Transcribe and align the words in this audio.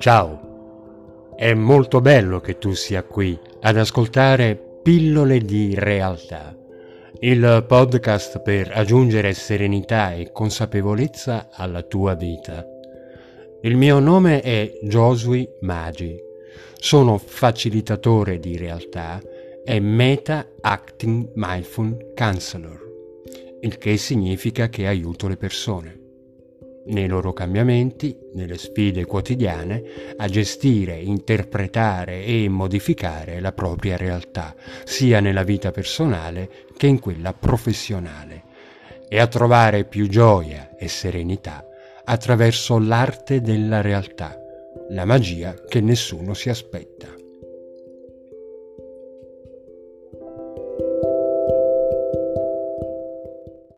Ciao, 0.00 1.34
è 1.36 1.52
molto 1.52 2.00
bello 2.00 2.40
che 2.40 2.56
tu 2.56 2.72
sia 2.72 3.02
qui 3.02 3.38
ad 3.60 3.76
ascoltare 3.76 4.56
Pillole 4.82 5.40
di 5.40 5.74
realtà, 5.74 6.56
il 7.18 7.66
podcast 7.68 8.40
per 8.40 8.70
aggiungere 8.72 9.34
serenità 9.34 10.14
e 10.14 10.32
consapevolezza 10.32 11.50
alla 11.52 11.82
tua 11.82 12.14
vita. 12.14 12.64
Il 13.60 13.76
mio 13.76 13.98
nome 13.98 14.40
è 14.40 14.72
Josui 14.80 15.46
Magi, 15.60 16.16
sono 16.78 17.18
facilitatore 17.18 18.38
di 18.38 18.56
realtà 18.56 19.20
e 19.62 19.80
Meta 19.80 20.46
Acting 20.62 21.32
Mindful 21.34 22.14
Counselor, 22.16 22.80
il 23.60 23.76
che 23.76 23.98
significa 23.98 24.70
che 24.70 24.86
aiuto 24.86 25.28
le 25.28 25.36
persone 25.36 25.99
nei 26.86 27.06
loro 27.06 27.32
cambiamenti, 27.32 28.16
nelle 28.34 28.56
sfide 28.56 29.04
quotidiane, 29.04 29.82
a 30.16 30.26
gestire, 30.28 30.96
interpretare 30.96 32.24
e 32.24 32.48
modificare 32.48 33.40
la 33.40 33.52
propria 33.52 33.96
realtà, 33.96 34.54
sia 34.84 35.20
nella 35.20 35.42
vita 35.42 35.70
personale 35.70 36.50
che 36.76 36.86
in 36.86 36.98
quella 36.98 37.32
professionale, 37.32 38.44
e 39.08 39.18
a 39.18 39.26
trovare 39.26 39.84
più 39.84 40.08
gioia 40.08 40.76
e 40.76 40.86
serenità 40.86 41.66
attraverso 42.04 42.78
l'arte 42.78 43.40
della 43.40 43.80
realtà, 43.80 44.38
la 44.90 45.04
magia 45.04 45.54
che 45.68 45.80
nessuno 45.80 46.32
si 46.34 46.48
aspetta. 46.48 47.08